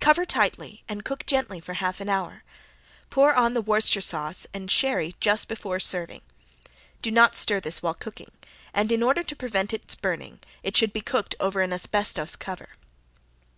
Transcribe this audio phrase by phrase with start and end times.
[0.00, 2.44] Cover tightly and let cook gently for half an hour.
[3.10, 6.22] Pour on the Worcestershire sauce and sherry just before serving.
[7.02, 8.32] Do not stir this while cooking,
[8.72, 12.70] and in order to prevent its burning it should be cooked over an asbestos cover.